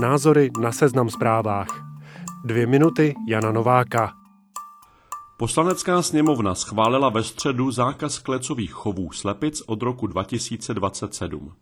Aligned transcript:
Názory 0.00 0.50
na 0.60 0.72
seznam 0.72 1.10
zprávách. 1.10 1.68
Dvě 2.44 2.66
minuty 2.66 3.14
Jana 3.28 3.52
Nováka. 3.52 4.12
Poslanecká 5.36 6.02
sněmovna 6.02 6.54
schválila 6.54 7.08
ve 7.08 7.22
středu 7.22 7.70
zákaz 7.70 8.18
klecových 8.18 8.72
chovů 8.72 9.12
slepic 9.12 9.62
od 9.66 9.82
roku 9.82 10.06
2027. 10.06 11.52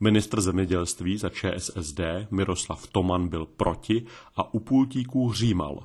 Ministr 0.00 0.40
zemědělství 0.40 1.18
za 1.18 1.28
ČSSD 1.28 2.00
Miroslav 2.30 2.86
Toman 2.86 3.28
byl 3.28 3.46
proti 3.46 4.06
a 4.36 4.54
u 4.54 4.60
pultíků 4.60 5.32
římal. 5.32 5.78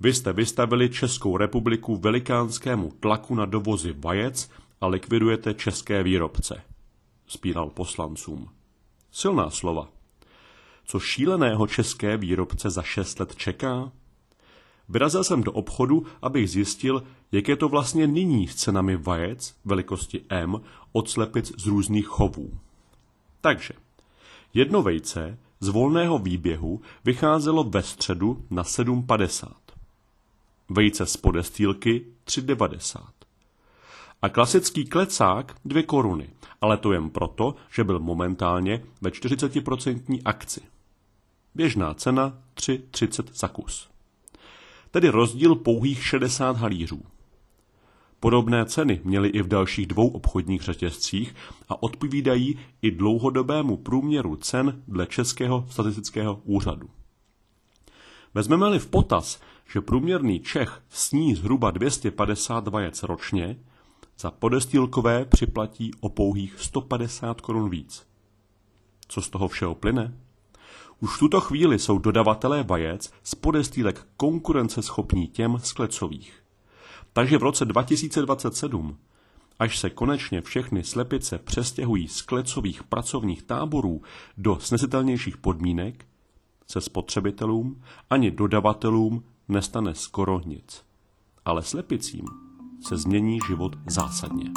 Vy 0.00 0.14
jste 0.14 0.32
vystavili 0.32 0.88
Českou 0.88 1.36
republiku 1.36 1.96
velikánskému 1.96 2.92
tlaku 3.00 3.34
na 3.34 3.44
dovozy 3.44 3.94
vajec 3.98 4.50
a 4.80 4.86
likvidujete 4.86 5.54
české 5.54 6.02
výrobce. 6.02 6.62
Spíral 7.26 7.70
poslancům. 7.70 8.48
Silná 9.10 9.50
slova. 9.50 9.95
Co 10.86 11.00
šíleného 11.00 11.66
české 11.66 12.16
výrobce 12.16 12.70
za 12.70 12.82
šest 12.82 13.20
let 13.20 13.36
čeká? 13.36 13.92
Vyrazil 14.88 15.24
jsem 15.24 15.42
do 15.42 15.52
obchodu, 15.52 16.06
abych 16.22 16.50
zjistil, 16.50 17.02
jak 17.32 17.48
je 17.48 17.56
to 17.56 17.68
vlastně 17.68 18.06
nyní 18.06 18.48
s 18.48 18.54
cenami 18.54 18.96
vajec 18.96 19.56
velikosti 19.64 20.20
M 20.28 20.60
od 20.92 21.10
slepic 21.10 21.52
z 21.58 21.66
různých 21.66 22.06
chovů. 22.06 22.50
Takže, 23.40 23.74
jedno 24.54 24.82
vejce 24.82 25.38
z 25.60 25.68
volného 25.68 26.18
výběhu 26.18 26.80
vycházelo 27.04 27.64
ve 27.64 27.82
středu 27.82 28.44
na 28.50 28.62
7,50. 28.62 29.52
Vejce 30.68 31.06
z 31.06 31.16
podestýlky 31.16 32.06
3,90. 32.24 33.00
A 34.22 34.28
klasický 34.28 34.84
klecák 34.84 35.56
2 35.64 35.82
koruny, 35.82 36.30
ale 36.60 36.76
to 36.76 36.92
jen 36.92 37.10
proto, 37.10 37.54
že 37.74 37.84
byl 37.84 37.98
momentálně 37.98 38.82
ve 39.00 39.10
40% 39.10 40.20
akci. 40.24 40.60
Běžná 41.56 41.94
cena 41.94 42.38
3,30 42.54 43.24
za 43.34 43.48
kus. 43.48 43.88
Tedy 44.90 45.08
rozdíl 45.08 45.54
pouhých 45.54 46.06
60 46.06 46.56
halířů. 46.56 47.02
Podobné 48.20 48.64
ceny 48.64 49.00
měly 49.04 49.28
i 49.28 49.42
v 49.42 49.48
dalších 49.48 49.86
dvou 49.86 50.08
obchodních 50.08 50.62
řetězcích 50.62 51.34
a 51.68 51.82
odpovídají 51.82 52.58
i 52.82 52.90
dlouhodobému 52.90 53.76
průměru 53.76 54.36
cen 54.36 54.82
dle 54.88 55.06
Českého 55.06 55.66
statistického 55.70 56.40
úřadu. 56.44 56.90
Vezmeme-li 58.34 58.78
v 58.78 58.86
potaz, 58.86 59.40
že 59.72 59.80
průměrný 59.80 60.40
Čech 60.40 60.82
sní 60.88 61.34
zhruba 61.34 61.70
250 61.70 62.68
vajec 62.68 63.02
ročně, 63.02 63.58
za 64.18 64.30
podestýlkové 64.30 65.24
připlatí 65.24 65.90
o 66.00 66.08
pouhých 66.08 66.60
150 66.60 67.40
korun 67.40 67.70
víc. 67.70 68.06
Co 69.08 69.22
z 69.22 69.30
toho 69.30 69.48
všeho 69.48 69.74
plyne? 69.74 70.16
Už 71.00 71.16
v 71.16 71.18
tuto 71.18 71.40
chvíli 71.40 71.78
jsou 71.78 71.98
dodavatelé 71.98 72.62
vajec 72.62 73.12
z 73.22 73.34
podestýlek 73.34 74.06
konkurenceschopní 74.16 75.28
těm 75.28 75.58
z 75.62 75.72
klecových. 75.72 76.42
Takže 77.12 77.38
v 77.38 77.42
roce 77.42 77.64
2027, 77.64 78.96
až 79.58 79.78
se 79.78 79.90
konečně 79.90 80.40
všechny 80.40 80.84
slepice 80.84 81.38
přestěhují 81.38 82.08
z 82.08 82.22
klecových 82.22 82.84
pracovních 82.84 83.42
táborů 83.42 84.02
do 84.38 84.58
snesitelnějších 84.60 85.36
podmínek, 85.36 86.06
se 86.66 86.80
spotřebitelům 86.80 87.82
ani 88.10 88.30
dodavatelům 88.30 89.24
nestane 89.48 89.94
skoro 89.94 90.40
nic. 90.44 90.82
Ale 91.44 91.62
slepicím 91.62 92.24
se 92.88 92.96
změní 92.96 93.38
život 93.48 93.76
zásadně. 93.86 94.50